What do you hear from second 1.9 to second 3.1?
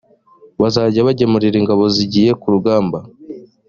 zigiye kurugamba.